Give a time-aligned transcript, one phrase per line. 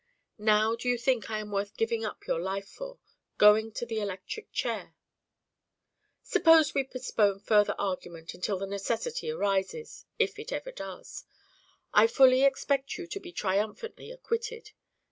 [0.39, 2.97] Now do you think I am worth giving up your life for
[3.37, 4.95] going to the electric chair"
[6.23, 11.25] "Suppose we postpone further argument until the necessity arises if it ever does.
[11.93, 14.71] I fully expect you to be triumphantly acquitted.